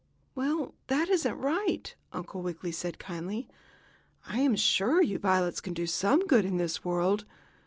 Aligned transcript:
"Well, 0.33 0.73
that 0.87 1.09
isn't 1.09 1.37
right," 1.37 1.93
Uncle 2.11 2.41
Wiggily 2.41 2.71
said, 2.71 2.97
kindly. 2.97 3.47
"I 4.25 4.39
am 4.39 4.55
sure 4.55 4.99
you 5.03 5.19
violets 5.19 5.61
can 5.61 5.75
do 5.75 5.85
some 5.85 6.21
good 6.21 6.43
in 6.43 6.57
this 6.57 6.83
world. 6.83 7.23